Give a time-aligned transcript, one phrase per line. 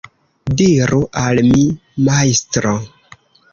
[0.61, 1.61] Diru al mi,
[2.09, 2.75] majstro.